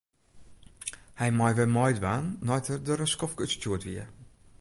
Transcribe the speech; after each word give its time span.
Hy 1.19 1.29
mei 1.37 1.53
wer 1.57 1.71
meidwaan 1.75 2.25
nei't 2.47 2.69
er 2.73 2.81
der 2.87 3.03
in 3.05 3.11
skoftke 3.13 3.43
útstjoerd 3.47 3.83
wie. 3.89 4.05